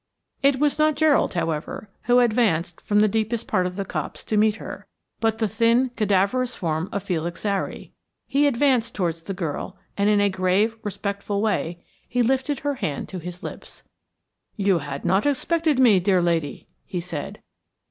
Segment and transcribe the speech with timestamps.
[0.41, 4.35] It was not Gerald, however, who advanced from the deepest part of the copse to
[4.35, 4.87] meet her,
[5.19, 7.93] but the thin, cadaverous form of Felix Zary.
[8.25, 13.09] He advanced towards the girl, and, in a grave, respectful way, he lifted her hand
[13.09, 13.83] to his lips.
[14.55, 17.43] "You had not expected me, dear lady," he said.